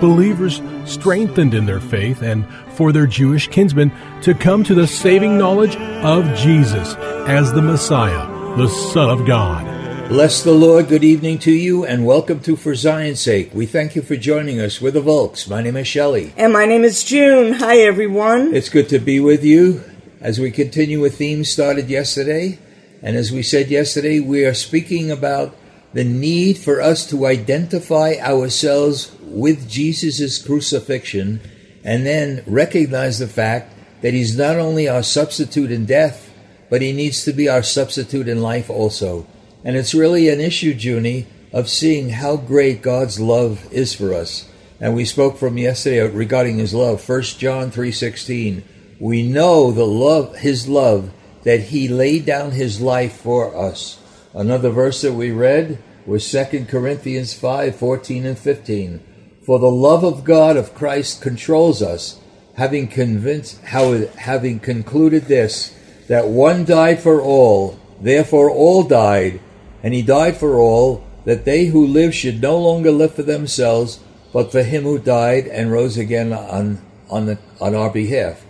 Believers 0.00 0.60
strengthened 0.84 1.54
in 1.54 1.66
their 1.66 1.80
faith 1.80 2.22
and 2.22 2.46
for 2.72 2.92
their 2.92 3.06
Jewish 3.06 3.48
kinsmen 3.48 3.92
to 4.22 4.34
come 4.34 4.64
to 4.64 4.74
the 4.74 4.86
saving 4.86 5.38
knowledge 5.38 5.76
of 5.76 6.24
Jesus 6.36 6.94
as 7.26 7.52
the 7.52 7.62
Messiah, 7.62 8.26
the 8.56 8.68
Son 8.68 9.08
of 9.08 9.26
God. 9.26 10.08
Bless 10.08 10.42
the 10.42 10.52
Lord. 10.52 10.88
Good 10.88 11.04
evening 11.04 11.38
to 11.40 11.52
you 11.52 11.86
and 11.86 12.04
welcome 12.04 12.40
to 12.40 12.56
For 12.56 12.74
Zion's 12.74 13.20
Sake. 13.20 13.54
We 13.54 13.64
thank 13.64 13.96
you 13.96 14.02
for 14.02 14.16
joining 14.16 14.60
us. 14.60 14.80
We're 14.80 14.90
the 14.90 15.00
Volks. 15.00 15.48
My 15.48 15.62
name 15.62 15.76
is 15.76 15.86
Shelley. 15.86 16.34
And 16.36 16.52
my 16.52 16.66
name 16.66 16.84
is 16.84 17.04
June. 17.04 17.54
Hi, 17.54 17.78
everyone. 17.78 18.54
It's 18.54 18.68
good 18.68 18.90
to 18.90 18.98
be 18.98 19.18
with 19.20 19.42
you 19.42 19.82
as 20.20 20.38
we 20.38 20.50
continue 20.50 21.04
a 21.04 21.10
theme 21.10 21.44
started 21.44 21.88
yesterday. 21.88 22.58
And 23.00 23.16
as 23.16 23.32
we 23.32 23.42
said 23.42 23.70
yesterday, 23.70 24.20
we 24.20 24.44
are 24.44 24.54
speaking 24.54 25.10
about 25.10 25.56
the 25.94 26.04
need 26.04 26.58
for 26.58 26.80
us 26.82 27.06
to 27.06 27.26
identify 27.26 28.14
ourselves 28.20 29.13
with 29.34 29.68
Jesus' 29.68 30.38
crucifixion 30.38 31.40
and 31.84 32.06
then 32.06 32.42
recognize 32.46 33.18
the 33.18 33.28
fact 33.28 33.74
that 34.00 34.14
he's 34.14 34.36
not 34.36 34.56
only 34.56 34.88
our 34.88 35.02
substitute 35.02 35.70
in 35.70 35.86
death, 35.86 36.32
but 36.70 36.82
he 36.82 36.92
needs 36.92 37.24
to 37.24 37.32
be 37.32 37.48
our 37.48 37.62
substitute 37.62 38.28
in 38.28 38.42
life 38.42 38.70
also. 38.70 39.26
And 39.64 39.76
it's 39.76 39.94
really 39.94 40.28
an 40.28 40.40
issue, 40.40 40.72
Junie, 40.72 41.26
of 41.52 41.68
seeing 41.68 42.10
how 42.10 42.36
great 42.36 42.82
God's 42.82 43.20
love 43.20 43.66
is 43.72 43.94
for 43.94 44.12
us. 44.12 44.48
And 44.80 44.94
we 44.94 45.04
spoke 45.04 45.38
from 45.38 45.56
yesterday 45.56 46.00
regarding 46.00 46.58
his 46.58 46.74
love. 46.74 47.00
1 47.00 47.38
John 47.38 47.70
3:16. 47.70 48.62
We 48.98 49.22
know 49.22 49.70
the 49.70 49.86
love 49.86 50.36
his 50.36 50.68
love 50.68 51.10
that 51.44 51.60
he 51.60 51.88
laid 51.88 52.26
down 52.26 52.52
his 52.52 52.80
life 52.80 53.12
for 53.12 53.56
us. 53.56 53.98
Another 54.34 54.70
verse 54.70 55.00
that 55.02 55.12
we 55.12 55.30
read 55.30 55.78
was 56.06 56.24
2 56.24 56.68
Corinthians 56.68 57.34
5:14 57.34 58.26
and 58.26 58.38
15. 58.38 59.00
For 59.44 59.58
the 59.58 59.70
love 59.70 60.04
of 60.04 60.24
God 60.24 60.56
of 60.56 60.74
Christ 60.74 61.20
controls 61.20 61.82
us, 61.82 62.18
having 62.54 62.88
convinced 62.88 63.60
how 63.62 64.06
having 64.16 64.58
concluded 64.58 65.24
this 65.24 65.76
that 66.08 66.28
one 66.28 66.64
died 66.64 67.00
for 67.00 67.20
all, 67.20 67.78
therefore 68.00 68.50
all 68.50 68.84
died, 68.84 69.40
and 69.82 69.92
he 69.92 70.00
died 70.00 70.38
for 70.38 70.58
all, 70.58 71.04
that 71.26 71.44
they 71.44 71.66
who 71.66 71.86
live 71.86 72.14
should 72.14 72.40
no 72.40 72.58
longer 72.58 72.90
live 72.90 73.14
for 73.14 73.22
themselves, 73.22 74.00
but 74.32 74.50
for 74.50 74.62
him 74.62 74.84
who 74.84 74.98
died 74.98 75.46
and 75.46 75.70
rose 75.70 75.98
again 75.98 76.32
on 76.32 76.80
on 77.10 77.26
the, 77.26 77.38
on 77.60 77.74
our 77.74 77.90
behalf. 77.90 78.44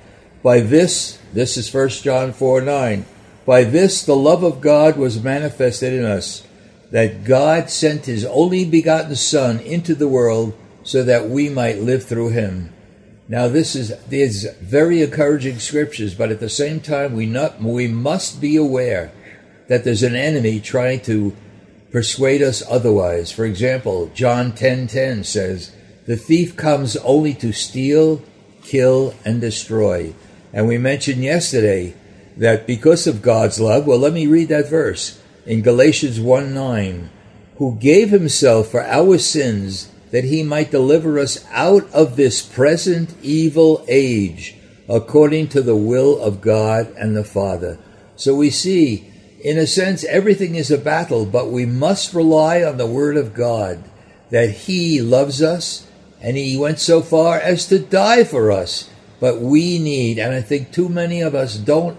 By 0.44 0.60
this, 0.60 1.18
this 1.32 1.56
is 1.56 1.72
1 1.74 1.88
John 1.88 2.32
4 2.32 2.60
9. 2.60 3.04
By 3.44 3.64
this 3.64 4.04
the 4.04 4.16
love 4.16 4.44
of 4.44 4.60
God 4.60 4.96
was 4.96 5.22
manifested 5.22 5.92
in 5.92 6.04
us, 6.04 6.46
that 6.92 7.24
God 7.24 7.68
sent 7.68 8.06
his 8.06 8.24
only 8.24 8.64
begotten 8.64 9.16
Son 9.16 9.58
into 9.58 9.96
the 9.96 10.08
world 10.08 10.54
so 10.84 11.02
that 11.02 11.28
we 11.28 11.48
might 11.48 11.78
live 11.78 12.04
through 12.04 12.28
him. 12.28 12.72
Now 13.26 13.48
this 13.48 13.74
is 13.74 13.92
these 14.08 14.46
very 14.60 15.02
encouraging 15.02 15.58
scriptures, 15.58 16.14
but 16.14 16.30
at 16.30 16.40
the 16.40 16.50
same 16.50 16.80
time 16.80 17.14
we 17.14 17.26
not 17.26 17.60
we 17.60 17.88
must 17.88 18.40
be 18.40 18.54
aware 18.56 19.10
that 19.68 19.82
there's 19.82 20.02
an 20.02 20.14
enemy 20.14 20.60
trying 20.60 21.00
to 21.00 21.34
persuade 21.90 22.42
us 22.42 22.62
otherwise. 22.68 23.32
For 23.32 23.46
example, 23.46 24.10
John 24.14 24.52
10:10 24.52 25.24
says, 25.24 25.70
"The 26.06 26.16
thief 26.16 26.54
comes 26.54 26.96
only 26.96 27.32
to 27.34 27.52
steal, 27.52 28.20
kill 28.62 29.14
and 29.24 29.40
destroy." 29.40 30.12
And 30.52 30.68
we 30.68 30.76
mentioned 30.76 31.24
yesterday 31.24 31.94
that 32.36 32.66
because 32.66 33.06
of 33.06 33.22
God's 33.22 33.58
love, 33.58 33.86
well 33.86 33.98
let 33.98 34.12
me 34.12 34.26
read 34.26 34.48
that 34.48 34.68
verse 34.68 35.18
in 35.46 35.62
Galatians 35.62 36.20
1:9, 36.20 37.08
who 37.56 37.78
gave 37.80 38.10
himself 38.10 38.70
for 38.70 38.82
our 38.82 39.16
sins 39.16 39.88
that 40.14 40.22
he 40.22 40.44
might 40.44 40.70
deliver 40.70 41.18
us 41.18 41.44
out 41.50 41.92
of 41.92 42.14
this 42.14 42.40
present 42.40 43.12
evil 43.20 43.84
age, 43.88 44.54
according 44.88 45.48
to 45.48 45.60
the 45.60 45.74
will 45.74 46.20
of 46.20 46.40
God 46.40 46.86
and 46.96 47.16
the 47.16 47.24
Father. 47.24 47.80
So 48.14 48.32
we 48.36 48.48
see, 48.50 49.10
in 49.42 49.58
a 49.58 49.66
sense, 49.66 50.04
everything 50.04 50.54
is 50.54 50.70
a 50.70 50.78
battle, 50.78 51.26
but 51.26 51.50
we 51.50 51.66
must 51.66 52.14
rely 52.14 52.62
on 52.62 52.76
the 52.76 52.86
Word 52.86 53.16
of 53.16 53.34
God 53.34 53.82
that 54.30 54.50
He 54.50 55.02
loves 55.02 55.42
us 55.42 55.84
and 56.20 56.36
He 56.36 56.56
went 56.56 56.78
so 56.78 57.02
far 57.02 57.40
as 57.40 57.66
to 57.66 57.80
die 57.80 58.22
for 58.22 58.52
us. 58.52 58.88
But 59.18 59.40
we 59.40 59.80
need, 59.80 60.20
and 60.20 60.32
I 60.32 60.42
think 60.42 60.70
too 60.70 60.88
many 60.88 61.22
of 61.22 61.34
us 61.34 61.56
don't 61.56 61.98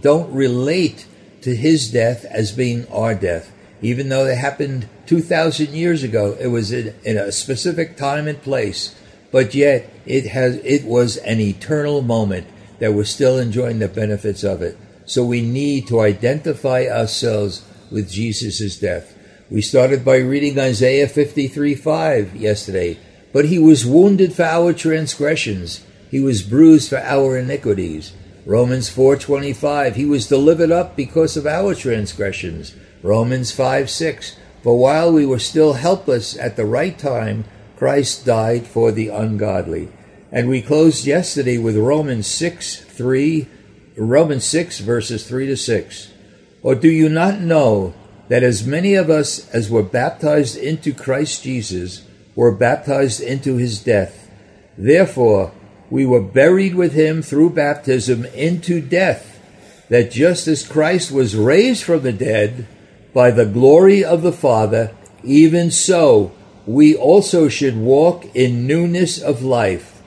don't 0.00 0.32
relate 0.32 1.06
to 1.42 1.54
His 1.54 1.92
death 1.92 2.24
as 2.24 2.52
being 2.52 2.88
our 2.88 3.14
death, 3.14 3.52
even 3.82 4.08
though 4.08 4.26
it 4.26 4.36
happened 4.36 4.88
2,000 5.06 5.68
years 5.68 6.02
ago. 6.02 6.36
It 6.38 6.48
was 6.48 6.72
in, 6.72 6.94
in 7.04 7.16
a 7.16 7.32
specific 7.32 7.96
time 7.96 8.28
and 8.28 8.40
place, 8.42 8.94
but 9.32 9.54
yet 9.54 9.90
it 10.06 10.26
has 10.26 10.56
it 10.56 10.84
was 10.84 11.16
an 11.18 11.40
eternal 11.40 12.02
moment 12.02 12.46
that 12.78 12.94
we're 12.94 13.04
still 13.04 13.38
enjoying 13.38 13.78
the 13.78 13.88
benefits 13.88 14.42
of 14.42 14.62
it. 14.62 14.76
So 15.06 15.24
we 15.24 15.42
need 15.42 15.88
to 15.88 16.00
identify 16.00 16.86
ourselves 16.86 17.64
with 17.90 18.10
Jesus' 18.10 18.78
death. 18.78 19.16
We 19.50 19.62
started 19.62 20.04
by 20.04 20.18
reading 20.18 20.58
Isaiah 20.58 21.08
53 21.08 21.74
5 21.74 22.36
yesterday. 22.36 22.98
But 23.32 23.46
he 23.46 23.58
was 23.58 23.86
wounded 23.86 24.32
for 24.32 24.44
our 24.44 24.72
transgressions, 24.72 25.84
he 26.10 26.20
was 26.20 26.42
bruised 26.42 26.90
for 26.90 26.98
our 26.98 27.38
iniquities. 27.38 28.12
Romans 28.46 28.90
4:25 28.90 29.94
He 29.94 30.04
was 30.04 30.26
delivered 30.26 30.72
up 30.72 30.96
because 30.96 31.36
of 31.36 31.46
our 31.46 31.74
transgressions. 31.74 32.74
Romans 33.02 33.52
5 33.52 33.88
6 33.88 34.36
for 34.62 34.78
while 34.78 35.12
we 35.12 35.24
were 35.24 35.38
still 35.38 35.74
helpless 35.74 36.36
at 36.36 36.56
the 36.56 36.66
right 36.66 36.98
time, 36.98 37.44
Christ 37.76 38.26
died 38.26 38.66
for 38.66 38.92
the 38.92 39.08
ungodly. 39.08 39.88
And 40.30 40.48
we 40.48 40.60
closed 40.60 41.06
yesterday 41.06 41.56
with 41.56 41.76
Romans 41.76 42.26
6 42.26 42.76
3, 42.76 43.48
Romans 43.96 44.44
6 44.44 44.80
verses 44.80 45.26
3 45.26 45.46
to 45.46 45.56
6. 45.56 46.12
Or 46.62 46.74
do 46.74 46.90
you 46.90 47.08
not 47.08 47.40
know 47.40 47.94
that 48.28 48.42
as 48.42 48.66
many 48.66 48.94
of 48.94 49.08
us 49.08 49.48
as 49.50 49.70
were 49.70 49.82
baptized 49.82 50.56
into 50.56 50.92
Christ 50.92 51.42
Jesus 51.42 52.04
were 52.36 52.52
baptized 52.52 53.20
into 53.20 53.56
his 53.56 53.82
death? 53.82 54.30
Therefore, 54.76 55.52
we 55.88 56.04
were 56.04 56.22
buried 56.22 56.74
with 56.74 56.92
him 56.92 57.22
through 57.22 57.50
baptism 57.50 58.26
into 58.26 58.80
death, 58.80 59.40
that 59.88 60.12
just 60.12 60.46
as 60.46 60.68
Christ 60.68 61.10
was 61.10 61.34
raised 61.34 61.82
from 61.82 62.02
the 62.02 62.12
dead, 62.12 62.68
by 63.12 63.30
the 63.30 63.46
glory 63.46 64.04
of 64.04 64.22
the 64.22 64.32
Father, 64.32 64.94
even 65.24 65.70
so 65.70 66.32
we 66.66 66.94
also 66.94 67.48
should 67.48 67.76
walk 67.76 68.24
in 68.34 68.66
newness 68.66 69.20
of 69.20 69.42
life. 69.42 70.02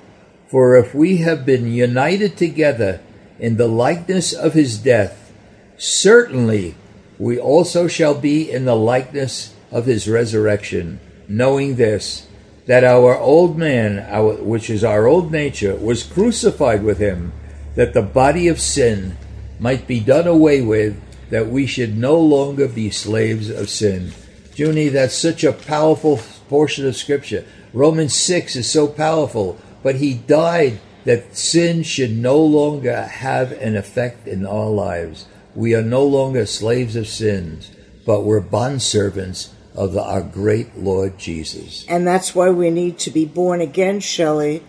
For 0.48 0.78
if 0.78 0.94
we 0.94 1.18
have 1.18 1.46
been 1.46 1.74
united 1.74 2.38
together 2.38 3.02
in 3.40 3.58
the 3.58 3.68
likeness 3.68 4.34
of 4.34 4.54
his 4.54 4.78
death, 4.78 5.34
certainly 5.78 6.76
we 7.18 7.40
also 7.40 7.88
shall 7.88 8.14
be 8.14 8.50
in 8.50 8.66
the 8.66 8.76
likeness 8.76 9.54
of 9.72 9.86
his 9.86 10.08
resurrection, 10.08 11.00
knowing 11.28 11.76
this, 11.76 12.28
that 12.68 12.84
our 12.84 13.18
old 13.18 13.58
man, 13.58 14.00
our, 14.10 14.36
which 14.36 14.70
is 14.70 14.84
our 14.84 15.08
old 15.08 15.32
nature, 15.32 15.76
was 15.76 16.04
crucified 16.04 16.84
with 16.84 17.00
him, 17.00 17.34
that 17.76 17.94
the 17.94 18.02
body 18.02 18.48
of 18.48 18.62
sin 18.62 19.18
might 19.60 19.88
be 19.88 20.00
done 20.00 20.28
away 20.28 20.62
with 20.62 20.96
that 21.30 21.48
we 21.48 21.66
should 21.66 21.98
no 21.98 22.20
longer 22.20 22.68
be 22.68 22.90
slaves 22.90 23.50
of 23.50 23.70
sin. 23.70 24.12
Junie, 24.56 24.90
that's 24.90 25.16
such 25.16 25.44
a 25.44 25.52
powerful 25.52 26.20
portion 26.48 26.86
of 26.88 26.96
Scripture. 26.96 27.46
Romans 27.74 28.14
6 28.14 28.56
is 28.56 28.70
so 28.70 28.88
powerful, 28.88 29.58
but 29.82 29.96
he 29.96 30.14
died 30.14 30.80
that 31.06 31.36
sin 31.36 31.84
should 31.84 32.16
no 32.16 32.38
longer 32.38 33.04
have 33.04 33.52
an 33.54 33.76
effect 33.76 34.28
in 34.28 34.46
our 34.46 34.70
lives. 34.70 35.26
We 35.56 35.76
are 35.76 35.82
no 35.82 36.06
longer 36.06 36.46
slaves 36.46 36.96
of 36.96 37.08
sins, 37.08 37.72
but 38.06 38.24
we're 38.24 38.42
bondservants 38.42 39.50
of 39.76 39.94
the, 39.94 40.04
our 40.04 40.22
great 40.22 40.78
Lord 40.78 41.18
Jesus. 41.18 41.86
And 41.88 42.08
that's 42.08 42.36
why 42.36 42.50
we 42.50 42.70
need 42.70 43.00
to 43.00 43.12
be 43.12 43.26
born 43.26 43.62
again, 43.62 44.00
Shelley, 44.00 44.64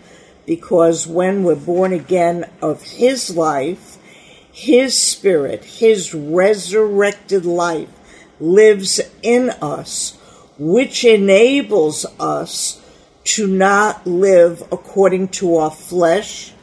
because 0.45 1.07
when 1.07 1.43
we're 1.43 1.55
born 1.55 1.93
again 1.93 2.49
of 2.61 2.81
His 2.83 3.35
life, 3.35 3.94
His 4.55 4.97
Spirit, 4.97 5.65
His 5.65 6.13
resurrected 6.13 7.45
life 7.45 7.89
lives 8.39 9.01
in 9.21 9.49
us, 9.61 10.17
which 10.57 11.03
enables 11.03 12.05
us 12.21 12.81
to 13.25 13.47
not 13.47 14.07
live 14.07 14.61
according 14.71 15.27
to 15.27 15.57
our 15.57 15.71
flesh 15.71 16.53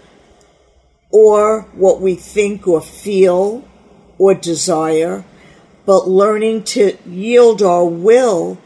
or 1.11 1.69
what 1.75 2.01
we 2.01 2.15
think 2.15 2.67
or 2.67 2.81
feel 2.81 3.63
or 4.17 4.33
desire, 4.33 5.27
but 5.85 6.09
learning 6.09 6.65
to 6.65 6.97
yield 7.05 7.61
our 7.61 7.85
will 7.85 8.57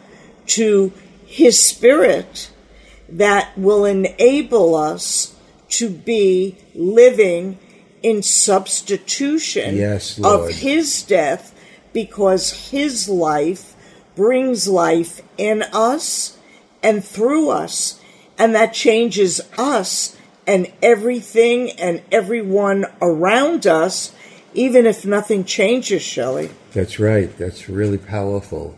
to 0.47 0.93
His 1.27 1.59
Spirit 1.61 2.49
that 3.09 3.59
will 3.59 3.85
enable 3.85 4.77
us 4.77 5.35
to 5.71 5.91
be 5.91 6.57
living 6.77 7.59
in 8.07 8.23
substitution 8.23 9.75
yes, 9.75 10.21
of 10.23 10.49
His 10.49 11.03
death 11.03 11.53
because 11.93 12.71
His 12.71 13.09
life 13.09 13.75
brings 14.15 14.69
life 14.69 15.23
in 15.37 15.65
us 15.73 16.39
and 16.85 17.05
through 17.05 17.51
us, 17.51 18.01
and 18.39 18.55
that 18.55 18.73
changes 18.73 19.41
us 19.59 20.17
and 20.47 20.73
everything 20.81 21.73
and 21.73 22.01
everyone 22.13 22.87
around 23.03 23.67
us 23.67 24.15
even 24.55 24.87
if 24.87 25.05
nothing 25.05 25.45
changes, 25.45 26.01
Shelley. 26.01 26.51
That's 26.73 27.01
right. 27.01 27.37
That's 27.37 27.69
really 27.69 27.99
powerful. 27.99 28.75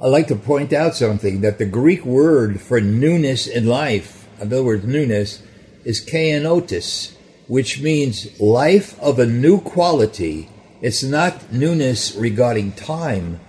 I'd 0.00 0.08
like 0.08 0.26
to 0.28 0.36
point 0.36 0.72
out 0.72 0.96
something 0.96 1.42
that 1.42 1.58
the 1.58 1.66
Greek 1.66 2.04
word 2.04 2.60
for 2.62 2.80
newness 2.80 3.46
in 3.46 3.66
life, 3.66 4.26
in 4.40 4.48
other 4.48 4.64
words, 4.64 4.84
newness, 4.84 5.42
is 5.84 6.04
kenosis, 6.04 7.14
which 7.46 7.80
means 7.80 8.40
life 8.40 8.98
of 9.00 9.18
a 9.18 9.26
new 9.26 9.60
quality. 9.60 10.48
It's 10.80 11.02
not 11.02 11.52
newness 11.52 12.14
regarding 12.14 12.72
time, 12.72 13.40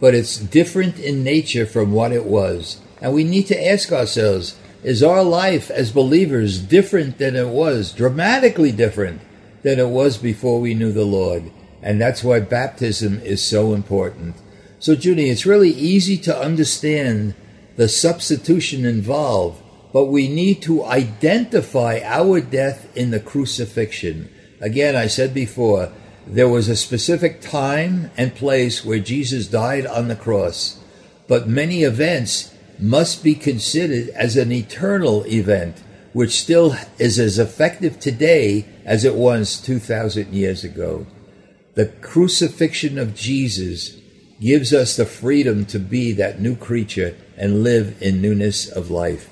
but 0.00 0.14
it's 0.14 0.38
different 0.38 0.98
in 0.98 1.24
nature 1.24 1.66
from 1.66 1.92
what 1.92 2.12
it 2.12 2.24
was. 2.24 2.80
And 3.00 3.12
we 3.12 3.24
need 3.24 3.46
to 3.48 3.68
ask 3.68 3.92
ourselves 3.92 4.56
is 4.82 5.02
our 5.02 5.24
life 5.24 5.70
as 5.70 5.90
believers 5.92 6.60
different 6.60 7.18
than 7.18 7.34
it 7.34 7.48
was, 7.48 7.92
dramatically 7.92 8.72
different 8.72 9.20
than 9.62 9.78
it 9.78 9.88
was 9.88 10.16
before 10.16 10.60
we 10.60 10.74
knew 10.74 10.92
the 10.92 11.04
Lord. 11.04 11.50
And 11.82 12.00
that's 12.00 12.22
why 12.22 12.40
baptism 12.40 13.20
is 13.20 13.42
so 13.42 13.74
important. 13.74 14.36
So, 14.78 14.94
Judy, 14.94 15.30
it's 15.30 15.46
really 15.46 15.70
easy 15.70 16.16
to 16.18 16.38
understand 16.38 17.34
the 17.76 17.88
substitution 17.88 18.84
involved, 18.84 19.62
but 19.92 20.06
we 20.06 20.28
need 20.28 20.62
to 20.62 20.84
identify 20.84 22.00
our 22.04 22.40
death 22.40 22.94
in 22.96 23.10
the 23.10 23.20
crucifixion. 23.20 24.28
Again, 24.60 24.96
I 24.96 25.06
said 25.06 25.32
before, 25.32 25.92
there 26.26 26.48
was 26.48 26.68
a 26.68 26.76
specific 26.76 27.40
time 27.40 28.10
and 28.16 28.34
place 28.34 28.84
where 28.84 28.98
Jesus 28.98 29.46
died 29.46 29.86
on 29.86 30.08
the 30.08 30.16
cross, 30.16 30.78
but 31.26 31.48
many 31.48 31.84
events 31.84 32.54
must 32.78 33.24
be 33.24 33.34
considered 33.34 34.10
as 34.10 34.36
an 34.36 34.52
eternal 34.52 35.24
event 35.26 35.82
which 36.12 36.40
still 36.40 36.74
is 36.98 37.18
as 37.18 37.38
effective 37.38 38.00
today 38.00 38.66
as 38.84 39.04
it 39.04 39.14
was 39.14 39.60
2,000 39.60 40.32
years 40.32 40.64
ago. 40.64 41.06
The 41.74 41.86
crucifixion 41.86 42.98
of 42.98 43.14
Jesus 43.14 43.96
gives 44.40 44.72
us 44.72 44.96
the 44.96 45.06
freedom 45.06 45.64
to 45.66 45.78
be 45.78 46.12
that 46.12 46.40
new 46.40 46.56
creature 46.56 47.16
and 47.36 47.62
live 47.62 48.00
in 48.02 48.20
newness 48.20 48.68
of 48.68 48.90
life. 48.90 49.30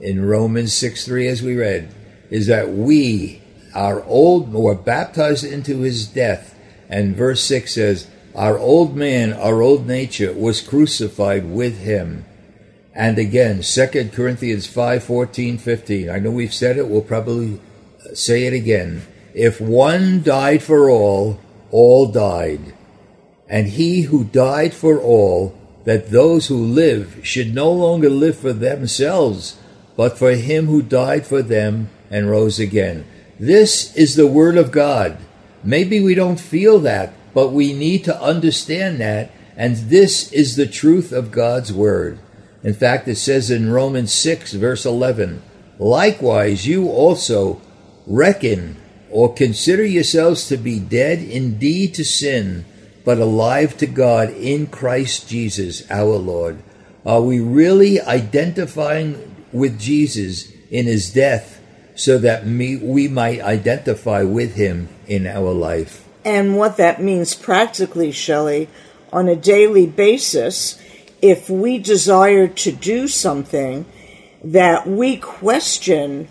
In 0.00 0.24
Romans 0.24 0.72
6 0.74 1.04
3, 1.04 1.28
as 1.28 1.42
we 1.42 1.56
read, 1.56 1.94
is 2.30 2.46
that 2.48 2.70
we, 2.70 3.42
our 3.74 4.02
old, 4.04 4.52
were 4.52 4.74
baptized 4.74 5.44
into 5.44 5.80
his 5.80 6.06
death. 6.06 6.54
And 6.88 7.16
verse 7.16 7.42
6 7.44 7.74
says, 7.74 8.08
Our 8.34 8.58
old 8.58 8.96
man, 8.96 9.32
our 9.32 9.62
old 9.62 9.86
nature, 9.86 10.32
was 10.32 10.60
crucified 10.60 11.46
with 11.50 11.78
him 11.78 12.24
and 12.94 13.18
again, 13.18 13.62
2 13.62 14.10
Corinthians 14.12 14.66
5 14.66 15.02
14, 15.02 15.58
15. 15.58 16.10
I 16.10 16.18
know 16.20 16.30
we've 16.30 16.54
said 16.54 16.76
it, 16.76 16.88
we'll 16.88 17.02
probably 17.02 17.60
say 18.12 18.44
it 18.44 18.52
again. 18.52 19.02
If 19.34 19.60
one 19.60 20.22
died 20.22 20.62
for 20.62 20.88
all, 20.88 21.40
all 21.72 22.06
died. 22.06 22.72
And 23.48 23.66
he 23.68 24.02
who 24.02 24.24
died 24.24 24.72
for 24.72 25.00
all, 25.00 25.58
that 25.84 26.10
those 26.10 26.46
who 26.46 26.56
live 26.56 27.20
should 27.24 27.52
no 27.52 27.70
longer 27.70 28.08
live 28.08 28.38
for 28.38 28.52
themselves, 28.52 29.58
but 29.96 30.18
for 30.18 30.32
him 30.32 30.66
who 30.66 30.82
died 30.82 31.26
for 31.26 31.42
them 31.42 31.88
and 32.10 32.30
rose 32.30 32.58
again. 32.58 33.04
This 33.38 33.94
is 33.96 34.16
the 34.16 34.26
Word 34.26 34.56
of 34.56 34.70
God. 34.70 35.18
Maybe 35.62 36.00
we 36.00 36.14
don't 36.14 36.40
feel 36.40 36.78
that, 36.80 37.12
but 37.32 37.48
we 37.48 37.72
need 37.72 38.04
to 38.04 38.22
understand 38.22 39.00
that, 39.00 39.30
and 39.56 39.76
this 39.76 40.32
is 40.32 40.56
the 40.56 40.66
truth 40.66 41.12
of 41.12 41.30
God's 41.30 41.72
Word. 41.72 42.18
In 42.62 42.74
fact, 42.74 43.08
it 43.08 43.16
says 43.16 43.50
in 43.50 43.70
Romans 43.70 44.12
6, 44.12 44.54
verse 44.54 44.86
11, 44.86 45.42
Likewise, 45.78 46.66
you 46.66 46.88
also 46.88 47.60
reckon 48.06 48.76
or 49.10 49.32
consider 49.32 49.84
yourselves 49.84 50.48
to 50.48 50.56
be 50.56 50.78
dead 50.80 51.18
indeed 51.20 51.94
to 51.94 52.04
sin, 52.04 52.64
but 53.04 53.18
alive 53.18 53.76
to 53.76 53.86
God 53.86 54.30
in 54.30 54.66
Christ 54.66 55.28
Jesus 55.28 55.88
our 55.90 56.16
Lord. 56.16 56.62
Are 57.04 57.20
we 57.20 57.38
really 57.38 58.00
identifying 58.00 59.33
with 59.54 59.80
Jesus 59.80 60.52
in 60.70 60.84
his 60.84 61.10
death 61.10 61.60
so 61.94 62.18
that 62.18 62.46
me, 62.46 62.76
we 62.76 63.08
might 63.08 63.40
identify 63.40 64.22
with 64.22 64.56
him 64.56 64.88
in 65.06 65.26
our 65.26 65.52
life? 65.52 66.06
And 66.24 66.56
what 66.56 66.76
that 66.76 67.00
means 67.00 67.34
practically, 67.34 68.10
Shelley, 68.10 68.68
on 69.12 69.28
a 69.28 69.36
daily 69.36 69.86
basis 69.86 70.78
if 71.22 71.48
we 71.48 71.78
desire 71.78 72.48
to 72.48 72.72
do 72.72 73.08
something 73.08 73.86
that 74.42 74.86
we 74.86 75.16
question 75.16 76.28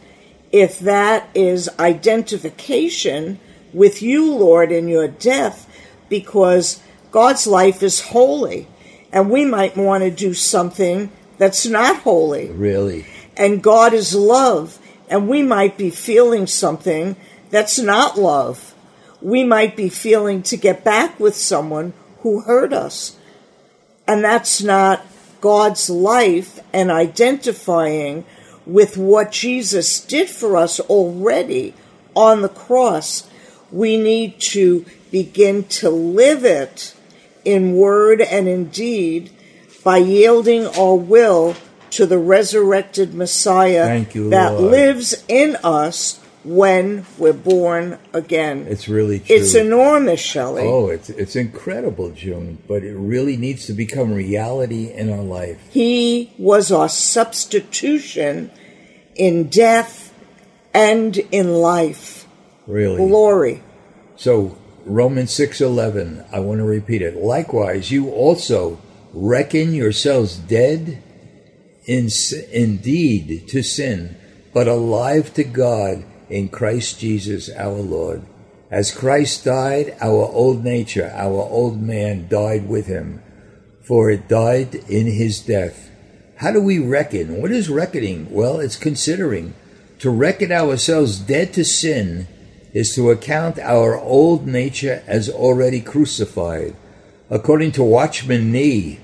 if 0.51 0.77
that 0.79 1.27
is 1.33 1.67
identification 1.79 3.39
with 3.73 4.03
you, 4.03 4.31
Lord, 4.31 4.71
in 4.71 4.87
your 4.87 5.07
death, 5.07 5.67
because 6.09 6.79
God's 7.09 7.47
life 7.47 7.81
is 7.81 8.01
holy. 8.01 8.67
And 9.11 9.31
we 9.31 9.45
might 9.45 9.75
want 9.75 10.03
to 10.03 10.11
do 10.11 10.33
something 10.33 11.11
that's 11.43 11.65
not 11.65 11.97
holy. 11.97 12.49
Really? 12.49 13.05
And 13.35 13.61
God 13.61 13.93
is 13.93 14.15
love. 14.15 14.79
And 15.09 15.27
we 15.27 15.41
might 15.43 15.77
be 15.77 15.89
feeling 15.89 16.47
something 16.47 17.15
that's 17.49 17.77
not 17.77 18.17
love. 18.17 18.73
We 19.21 19.43
might 19.43 19.75
be 19.75 19.89
feeling 19.89 20.41
to 20.43 20.57
get 20.57 20.83
back 20.83 21.19
with 21.19 21.35
someone 21.35 21.93
who 22.21 22.41
hurt 22.41 22.73
us 22.73 23.17
and 24.07 24.23
that's 24.23 24.61
not 24.61 25.05
God's 25.41 25.89
life 25.89 26.59
and 26.73 26.91
identifying 26.91 28.25
with 28.65 28.97
what 28.97 29.31
Jesus 29.31 29.99
did 29.99 30.29
for 30.29 30.57
us 30.57 30.79
already 30.79 31.73
on 32.15 32.41
the 32.41 32.49
cross. 32.49 33.29
We 33.71 33.97
need 33.97 34.39
to 34.39 34.85
begin 35.11 35.65
to 35.65 35.89
live 35.89 36.45
it 36.45 36.95
in 37.43 37.75
word 37.75 38.21
and 38.21 38.47
in 38.47 38.69
deed 38.69 39.31
by 39.83 39.97
yielding 39.97 40.67
our 40.67 40.95
will 40.95 41.55
to 41.91 42.05
the 42.05 42.17
resurrected 42.17 43.13
Messiah 43.13 44.05
you, 44.13 44.29
that 44.29 44.53
Lord. 44.53 44.71
lives 44.71 45.23
in 45.27 45.57
us 45.63 46.19
when 46.43 47.05
we're 47.17 47.33
born 47.33 47.97
again. 48.13 48.65
It's 48.67 48.87
really 48.89 49.19
true. 49.19 49.35
It's 49.35 49.53
enormous, 49.53 50.19
Shelley. 50.19 50.63
Oh, 50.63 50.87
it's 50.87 51.09
it's 51.09 51.35
incredible, 51.35 52.11
June, 52.11 52.57
but 52.67 52.83
it 52.83 52.95
really 52.95 53.37
needs 53.37 53.65
to 53.67 53.73
become 53.73 54.13
reality 54.13 54.91
in 54.91 55.11
our 55.11 55.21
life. 55.21 55.59
He 55.69 56.33
was 56.37 56.71
our 56.71 56.89
substitution 56.89 58.51
in 59.15 59.47
death 59.47 60.13
and 60.73 61.17
in 61.31 61.53
life. 61.53 62.27
Really. 62.67 62.97
Glory. 62.97 63.63
So, 64.15 64.57
Romans 64.85 65.31
6:11, 65.31 66.25
I 66.31 66.39
want 66.39 66.59
to 66.59 66.65
repeat 66.65 67.01
it. 67.01 67.15
Likewise, 67.15 67.91
you 67.91 68.09
also 68.09 68.79
reckon 69.13 69.73
yourselves 69.73 70.37
dead 70.37 71.01
in 71.85 72.09
indeed 72.51 73.47
to 73.49 73.61
sin, 73.61 74.17
but 74.53 74.67
alive 74.67 75.33
to 75.35 75.43
God 75.43 76.03
in 76.29 76.49
Christ 76.49 76.99
Jesus 76.99 77.49
our 77.49 77.79
Lord. 77.79 78.23
As 78.71 78.91
Christ 78.91 79.45
died, 79.45 79.95
our 80.01 80.25
old 80.25 80.63
nature, 80.63 81.11
our 81.13 81.43
old 81.43 81.81
man 81.81 82.27
died 82.27 82.67
with 82.67 82.87
him, 82.87 83.21
for 83.81 84.09
it 84.09 84.27
died 84.27 84.75
in 84.89 85.05
his 85.05 85.39
death. 85.39 85.91
How 86.37 86.51
do 86.51 86.61
we 86.61 86.79
reckon? 86.79 87.41
What 87.41 87.51
is 87.51 87.69
reckoning? 87.69 88.31
Well, 88.31 88.59
it's 88.59 88.75
considering 88.75 89.53
To 90.03 90.09
reckon 90.09 90.51
ourselves 90.51 91.17
dead 91.17 91.53
to 91.53 91.63
sin 91.63 92.27
is 92.73 92.93
to 92.93 93.09
account 93.09 93.57
our 93.59 93.97
old 93.97 94.45
nature 94.45 95.01
as 95.07 95.29
already 95.29 95.79
crucified. 95.79 96.75
According 97.29 97.71
to 97.73 97.83
Watchman 97.85 98.51
Nee, 98.51 98.99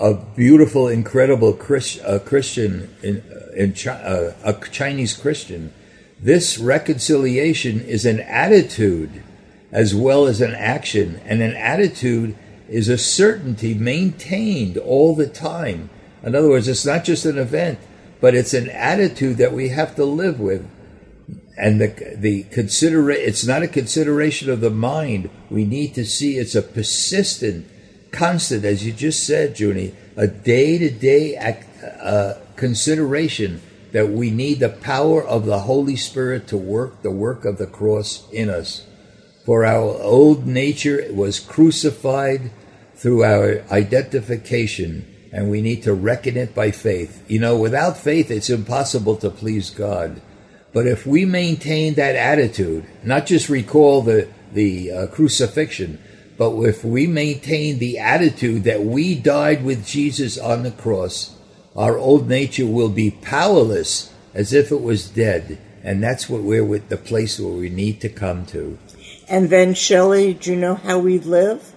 a 0.00 0.14
beautiful, 0.14 0.88
incredible 0.88 1.52
Christ, 1.52 2.00
uh, 2.04 2.18
Christian, 2.18 2.92
in, 3.02 3.22
in 3.54 3.74
uh, 3.88 4.32
a 4.42 4.54
Chinese 4.70 5.14
Christian, 5.14 5.72
this 6.18 6.58
reconciliation 6.58 7.80
is 7.80 8.04
an 8.04 8.20
attitude 8.20 9.22
as 9.70 9.94
well 9.94 10.26
as 10.26 10.40
an 10.40 10.54
action, 10.54 11.20
and 11.24 11.40
an 11.40 11.54
attitude 11.54 12.36
is 12.68 12.88
a 12.88 12.98
certainty 12.98 13.74
maintained 13.74 14.76
all 14.76 15.14
the 15.14 15.28
time. 15.28 15.90
In 16.22 16.34
other 16.34 16.48
words, 16.48 16.66
it's 16.66 16.84
not 16.84 17.04
just 17.04 17.24
an 17.24 17.38
event, 17.38 17.78
but 18.20 18.34
it's 18.34 18.54
an 18.54 18.68
attitude 18.70 19.36
that 19.36 19.52
we 19.52 19.68
have 19.68 19.94
to 19.96 20.04
live 20.04 20.40
with 20.40 20.68
and 21.60 21.78
the 21.78 22.16
the 22.16 22.44
consider 22.44 23.10
it's 23.10 23.46
not 23.46 23.62
a 23.62 23.68
consideration 23.68 24.48
of 24.48 24.60
the 24.60 24.70
mind. 24.70 25.28
We 25.50 25.64
need 25.66 25.94
to 25.94 26.06
see 26.06 26.38
it's 26.38 26.54
a 26.54 26.62
persistent, 26.62 27.66
constant, 28.12 28.64
as 28.64 28.84
you 28.84 28.92
just 28.92 29.26
said, 29.26 29.58
Junie, 29.58 29.94
a 30.16 30.26
day 30.26 30.78
to 30.78 30.90
day 30.90 31.36
consideration 32.56 33.62
that 33.92 34.10
we 34.10 34.30
need 34.30 34.60
the 34.60 34.68
power 34.68 35.24
of 35.24 35.46
the 35.46 35.60
Holy 35.60 35.96
Spirit 35.96 36.46
to 36.48 36.56
work 36.56 37.02
the 37.02 37.10
work 37.10 37.44
of 37.44 37.58
the 37.58 37.66
cross 37.66 38.30
in 38.30 38.48
us. 38.48 38.86
For 39.44 39.64
our 39.64 40.00
old 40.02 40.46
nature 40.46 41.06
was 41.10 41.40
crucified 41.40 42.50
through 42.94 43.24
our 43.24 43.64
identification, 43.70 45.06
and 45.32 45.50
we 45.50 45.62
need 45.62 45.82
to 45.84 45.94
reckon 45.94 46.36
it 46.36 46.54
by 46.54 46.70
faith. 46.70 47.24
You 47.28 47.40
know, 47.40 47.56
without 47.56 47.96
faith, 47.96 48.30
it's 48.30 48.50
impossible 48.50 49.16
to 49.16 49.30
please 49.30 49.70
God. 49.70 50.20
But 50.72 50.86
if 50.86 51.06
we 51.06 51.24
maintain 51.24 51.94
that 51.94 52.14
attitude, 52.14 52.84
not 53.02 53.26
just 53.26 53.48
recall 53.48 54.02
the, 54.02 54.28
the 54.52 54.92
uh, 54.92 55.06
crucifixion, 55.08 55.98
but 56.40 56.58
if 56.62 56.82
we 56.82 57.06
maintain 57.06 57.78
the 57.78 57.98
attitude 57.98 58.64
that 58.64 58.82
we 58.82 59.14
died 59.14 59.62
with 59.62 59.86
Jesus 59.86 60.38
on 60.38 60.62
the 60.62 60.70
cross, 60.70 61.36
our 61.76 61.98
old 61.98 62.30
nature 62.30 62.64
will 62.64 62.88
be 62.88 63.10
powerless 63.10 64.10
as 64.32 64.54
if 64.54 64.72
it 64.72 64.80
was 64.80 65.10
dead. 65.10 65.58
And 65.84 66.02
that's 66.02 66.30
what 66.30 66.40
we're 66.40 66.64
with 66.64 66.88
the 66.88 66.96
place 66.96 67.38
where 67.38 67.52
we 67.52 67.68
need 67.68 68.00
to 68.00 68.08
come 68.08 68.46
to. 68.46 68.78
And 69.28 69.50
then, 69.50 69.74
Shelley, 69.74 70.32
do 70.32 70.52
you 70.52 70.56
know 70.56 70.76
how 70.76 70.98
we 70.98 71.18
live? 71.18 71.74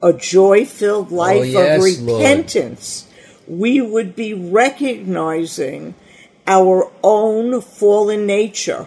A 0.00 0.12
joy 0.12 0.66
filled 0.66 1.12
oh, 1.12 1.16
life 1.16 1.40
oh, 1.40 1.42
yes, 1.42 1.78
of 1.78 2.06
repentance. 2.06 3.08
Lord. 3.48 3.60
We 3.60 3.80
would 3.80 4.14
be 4.14 4.34
recognizing 4.34 5.96
our 6.46 6.92
own 7.02 7.60
fallen 7.60 8.24
nature 8.24 8.86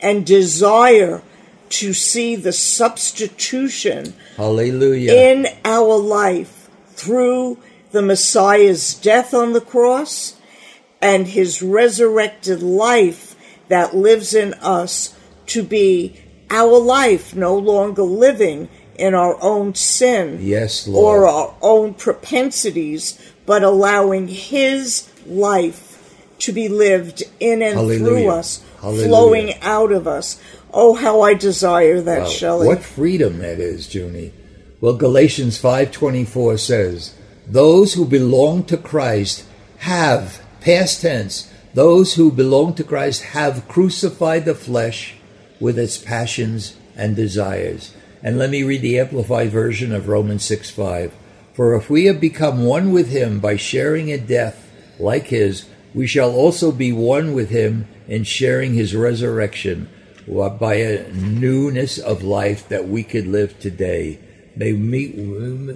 and 0.00 0.26
desire 0.26 1.22
to 1.70 1.92
see 1.92 2.36
the 2.36 2.52
substitution 2.52 4.14
Hallelujah. 4.36 5.12
in 5.12 5.46
our 5.64 5.96
life 5.96 6.68
through 6.90 7.58
the 7.92 8.02
Messiah's 8.02 8.94
death 8.94 9.32
on 9.34 9.52
the 9.52 9.60
cross 9.60 10.36
and 11.00 11.28
his 11.28 11.62
resurrected 11.62 12.62
life 12.62 13.36
that 13.68 13.94
lives 13.94 14.34
in 14.34 14.54
us 14.54 15.18
to 15.46 15.62
be 15.62 16.20
our 16.50 16.78
life, 16.78 17.34
no 17.34 17.56
longer 17.56 18.02
living 18.02 18.68
in 18.96 19.14
our 19.14 19.36
own 19.42 19.74
sin 19.74 20.38
yes, 20.40 20.86
Lord. 20.86 21.20
or 21.20 21.28
our 21.28 21.54
own 21.60 21.94
propensities, 21.94 23.18
but 23.46 23.62
allowing 23.62 24.28
his 24.28 25.08
life 25.26 25.94
to 26.38 26.52
be 26.52 26.68
lived 26.68 27.22
in 27.40 27.62
and 27.62 27.74
Hallelujah. 27.74 27.98
through 27.98 28.28
us, 28.28 28.64
Hallelujah. 28.80 29.08
flowing 29.08 29.54
out 29.62 29.92
of 29.92 30.06
us. 30.06 30.40
Oh, 30.76 30.94
how 30.94 31.20
I 31.20 31.34
desire 31.34 32.00
that, 32.00 32.22
wow. 32.22 32.28
Shelley. 32.28 32.66
What 32.66 32.82
freedom 32.82 33.38
that 33.38 33.60
is, 33.60 33.94
Junie. 33.94 34.32
Well, 34.80 34.96
Galatians 34.96 35.60
5.24 35.62 36.58
says, 36.58 37.14
Those 37.46 37.94
who 37.94 38.04
belong 38.04 38.64
to 38.64 38.76
Christ 38.76 39.46
have, 39.78 40.42
past 40.60 41.02
tense, 41.02 41.48
those 41.74 42.14
who 42.14 42.32
belong 42.32 42.74
to 42.74 42.84
Christ 42.84 43.22
have 43.22 43.68
crucified 43.68 44.44
the 44.44 44.54
flesh 44.54 45.14
with 45.60 45.78
its 45.78 45.96
passions 45.96 46.76
and 46.96 47.14
desires. 47.14 47.94
And 48.20 48.36
let 48.36 48.50
me 48.50 48.64
read 48.64 48.82
the 48.82 48.98
Amplified 48.98 49.50
version 49.50 49.92
of 49.92 50.08
Romans 50.08 50.44
6 50.44 50.70
5. 50.70 51.14
For 51.54 51.76
if 51.76 51.88
we 51.88 52.06
have 52.06 52.20
become 52.20 52.64
one 52.64 52.90
with 52.90 53.10
him 53.10 53.38
by 53.38 53.56
sharing 53.56 54.08
in 54.08 54.26
death 54.26 54.72
like 54.98 55.28
his, 55.28 55.66
we 55.94 56.08
shall 56.08 56.34
also 56.34 56.72
be 56.72 56.90
one 56.90 57.32
with 57.32 57.50
him 57.50 57.86
in 58.08 58.24
sharing 58.24 58.74
his 58.74 58.94
resurrection 58.96 59.88
by 60.26 60.74
a 60.74 61.12
newness 61.12 61.98
of 61.98 62.22
life 62.22 62.68
that 62.68 62.88
we 62.88 63.02
could 63.02 63.26
live 63.26 63.58
today. 63.60 64.18
May 64.56 64.72
we, 64.72 65.08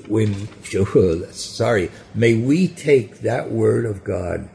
when, 0.09 0.49
sorry, 1.33 1.91
may 2.15 2.35
we 2.35 2.69
take 2.69 3.21
that 3.21 3.51
word 3.51 3.85
of 3.85 4.05
God 4.05 4.49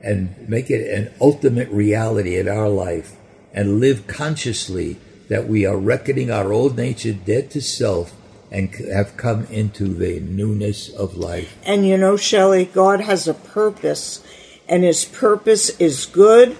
and 0.00 0.48
make 0.48 0.70
it 0.70 0.90
an 0.90 1.12
ultimate 1.20 1.68
reality 1.68 2.36
in 2.36 2.48
our 2.48 2.68
life 2.68 3.16
and 3.52 3.80
live 3.80 4.06
consciously 4.06 4.98
that 5.28 5.48
we 5.48 5.66
are 5.66 5.76
reckoning 5.76 6.30
our 6.30 6.52
old 6.52 6.76
nature 6.76 7.12
dead 7.12 7.50
to 7.50 7.60
self 7.60 8.14
and 8.50 8.72
have 8.74 9.16
come 9.16 9.44
into 9.46 9.88
the 9.88 10.20
newness 10.20 10.88
of 10.88 11.16
life. 11.16 11.56
And 11.64 11.86
you 11.86 11.96
know, 11.96 12.16
Shelley, 12.16 12.66
God 12.66 13.00
has 13.00 13.26
a 13.26 13.34
purpose 13.34 14.22
and 14.68 14.84
his 14.84 15.04
purpose 15.04 15.70
is 15.80 16.06
good 16.06 16.56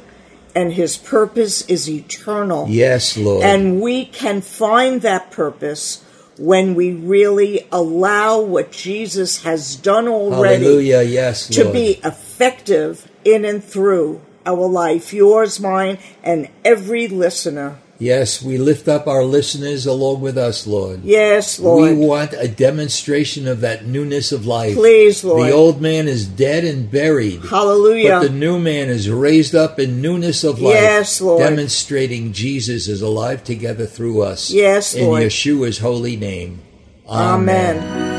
and 0.57 0.73
his 0.73 0.97
purpose 0.97 1.69
is 1.69 1.89
eternal. 1.89 2.67
Yes, 2.67 3.17
Lord. 3.17 3.45
And 3.45 3.83
we 3.83 4.07
can 4.07 4.41
find 4.41 5.03
that 5.03 5.31
purpose 5.31 6.03
when 6.39 6.75
we 6.75 6.93
really 6.93 7.69
allow 7.71 8.41
what 8.41 8.73
Jesus 8.73 9.43
has 9.43 9.77
done 9.77 10.09
already 10.09 10.65
Hallelujah, 10.65 11.03
yes, 11.03 11.49
to 11.49 11.71
be 11.71 12.01
effective 12.03 13.09
in 13.23 13.45
and 13.45 13.63
through 13.63 14.23
our 14.47 14.67
life, 14.67 15.13
yours, 15.13 15.61
mine, 15.61 15.99
and 16.23 16.49
every 16.65 17.07
listener. 17.07 17.79
Yes, 17.99 18.43
we 18.43 18.59
lift 18.59 18.89
up 18.89 19.07
our 19.07 19.25
listeners 19.25 19.87
along 19.87 20.21
with 20.21 20.37
us, 20.37 20.67
Lord. 20.67 21.03
Yes, 21.03 21.59
Lord. 21.59 21.97
We 21.97 22.07
want 22.07 22.35
a 22.35 22.47
demonstration 22.47 23.49
of 23.49 23.63
that 23.63 23.87
newness 23.87 24.33
of 24.33 24.45
life. 24.47 24.75
Please, 24.75 25.25
Lord. 25.25 25.49
The 25.49 25.53
old 25.53 25.81
man 25.81 26.07
is 26.07 26.27
dead 26.27 26.65
and 26.65 26.91
buried. 26.91 27.43
Hallelujah. 27.45 28.21
But 28.21 28.23
the 28.25 28.31
new 28.31 28.59
man 28.59 28.91
is 28.91 29.09
raised 29.09 29.55
up 29.55 29.79
in 29.79 30.03
newness 30.03 30.45
of 30.45 30.61
life. 30.61 30.75
Yes, 30.75 31.21
Lord. 31.23 31.41
Demonstrating 31.41 32.35
Jesus 32.35 32.87
is 32.87 33.01
alive 33.01 33.43
together 33.45 33.87
through 33.87 34.21
us. 34.23 34.51
Yes, 34.51 34.95
Lord. 34.95 35.23
In 35.23 35.29
Yeshua's 35.29 35.79
holy 35.79 36.17
name. 36.17 36.61
Amen. 37.09 37.79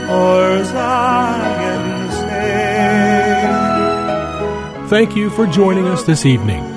Amen. 0.10 0.88
Thank 4.88 5.16
you 5.18 5.30
for 5.30 5.46
joining 5.46 5.86
us 5.86 6.04
this 6.04 6.26
evening. 6.26 6.77